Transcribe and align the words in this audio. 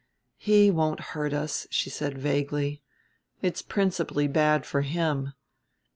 "He 0.39 0.71
won't 0.71 0.99
hurt 1.13 1.31
us," 1.31 1.67
she 1.69 1.91
said 1.91 2.17
vaguely. 2.17 2.81
"It's 3.43 3.61
principally 3.61 4.27
bad 4.27 4.65
for 4.65 4.81
him. 4.81 5.33